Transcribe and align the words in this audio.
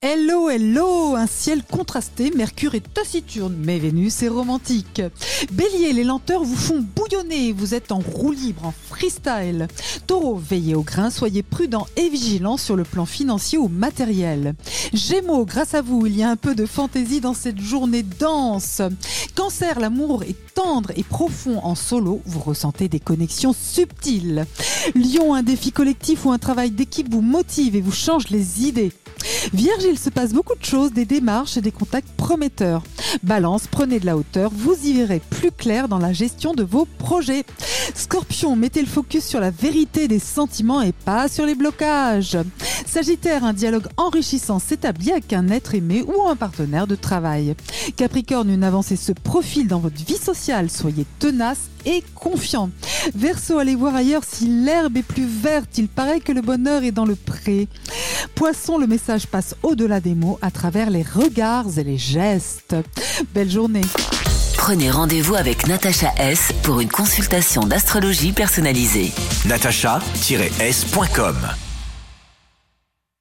Hello, 0.00 0.48
hello 0.48 1.16
Un 1.16 1.26
ciel 1.26 1.64
contrasté, 1.64 2.30
Mercure 2.30 2.76
est 2.76 2.94
taciturne, 2.94 3.56
mais 3.58 3.80
Vénus 3.80 4.22
est 4.22 4.28
romantique. 4.28 5.02
Bélier, 5.50 5.92
les 5.92 6.04
lenteurs 6.04 6.44
vous 6.44 6.54
font 6.54 6.86
bouillonner, 6.94 7.50
vous 7.50 7.74
êtes 7.74 7.90
en 7.90 7.98
roue 7.98 8.30
libre, 8.30 8.66
en 8.66 8.70
freestyle. 8.70 9.66
Taureau, 10.06 10.36
veillez 10.36 10.76
au 10.76 10.82
grain, 10.82 11.10
soyez 11.10 11.42
prudent 11.42 11.88
et 11.96 12.08
vigilant 12.10 12.56
sur 12.56 12.76
le 12.76 12.84
plan 12.84 13.06
financier 13.06 13.58
ou 13.58 13.66
matériel. 13.66 14.54
Gémeaux, 14.92 15.44
grâce 15.44 15.74
à 15.74 15.82
vous, 15.82 16.06
il 16.06 16.16
y 16.16 16.22
a 16.22 16.30
un 16.30 16.36
peu 16.36 16.54
de 16.54 16.64
fantaisie 16.64 17.20
dans 17.20 17.34
cette 17.34 17.60
journée 17.60 18.04
dense. 18.04 18.80
Cancer, 19.34 19.80
l'amour 19.80 20.22
est 20.22 20.36
tendre 20.54 20.92
et 20.94 21.02
profond 21.02 21.58
en 21.64 21.74
solo, 21.74 22.22
vous 22.24 22.38
ressentez 22.38 22.88
des 22.88 23.00
connexions 23.00 23.52
subtiles. 23.52 24.46
Lion, 24.94 25.34
un 25.34 25.42
défi 25.42 25.72
collectif 25.72 26.24
ou 26.24 26.30
un 26.30 26.38
travail 26.38 26.70
d'équipe 26.70 27.12
vous 27.12 27.20
motive 27.20 27.74
et 27.74 27.80
vous 27.80 27.90
change 27.90 28.28
les 28.28 28.64
idées. 28.64 28.92
Vierge, 29.52 29.84
il 29.84 29.98
se 29.98 30.10
passe 30.10 30.32
beaucoup 30.32 30.54
de 30.54 30.64
choses, 30.64 30.92
des 30.92 31.04
démarches 31.04 31.56
et 31.56 31.60
des 31.60 31.72
contacts 31.72 32.08
prometteurs. 32.16 32.82
Balance, 33.22 33.66
prenez 33.70 34.00
de 34.00 34.06
la 34.06 34.16
hauteur, 34.16 34.50
vous 34.54 34.76
y 34.84 34.92
verrez 34.92 35.20
plus 35.30 35.50
clair 35.50 35.88
dans 35.88 35.98
la 35.98 36.12
gestion 36.12 36.54
de 36.54 36.62
vos 36.62 36.86
projets. 36.98 37.44
Scorpion, 37.94 38.56
mettez 38.56 38.80
le 38.80 38.86
focus 38.86 39.24
sur 39.24 39.40
la 39.40 39.50
vérité 39.50 40.08
des 40.08 40.18
sentiments 40.18 40.82
et 40.82 40.92
pas 40.92 41.28
sur 41.28 41.46
les 41.46 41.54
blocages. 41.54 42.38
Sagittaire, 42.86 43.44
un 43.44 43.52
dialogue 43.52 43.86
enrichissant 43.96 44.58
s'établit 44.58 45.12
avec 45.12 45.32
un 45.32 45.48
être 45.48 45.74
aimé 45.74 46.04
ou 46.06 46.28
un 46.28 46.36
partenaire 46.36 46.86
de 46.86 46.94
travail. 46.94 47.54
Capricorne, 47.96 48.50
une 48.50 48.64
avancée 48.64 48.96
se 48.96 49.12
profile 49.12 49.68
dans 49.68 49.78
votre 49.78 50.02
vie 50.04 50.16
sociale, 50.16 50.70
soyez 50.70 51.06
tenace 51.18 51.68
et 51.84 52.02
confiant. 52.14 52.70
Verseau, 53.14 53.58
allez 53.58 53.74
voir 53.74 53.94
ailleurs 53.94 54.24
si 54.24 54.46
l'herbe 54.46 54.96
est 54.96 55.02
plus 55.02 55.26
verte, 55.26 55.78
il 55.78 55.88
paraît 55.88 56.20
que 56.20 56.32
le 56.32 56.42
bonheur 56.42 56.82
est 56.82 56.92
dans 56.92 57.06
le 57.06 57.14
pré. 57.14 57.68
Poisson, 58.34 58.78
le 58.78 58.86
message 58.86 59.26
passe 59.26 59.54
au-delà 59.62 60.00
des 60.00 60.14
mots 60.14 60.38
à 60.42 60.50
travers 60.50 60.90
les 60.90 61.02
regards 61.02 61.78
et 61.78 61.84
les 61.84 61.98
gestes. 61.98 62.76
Belle 63.34 63.50
journée. 63.50 63.82
Prenez 64.68 64.90
rendez-vous 64.90 65.34
avec 65.34 65.66
Natacha 65.66 66.12
S 66.18 66.52
pour 66.62 66.80
une 66.80 66.90
consultation 66.90 67.62
d'astrologie 67.62 68.32
personnalisée. 68.32 69.14
natacha-s.com 69.46 71.36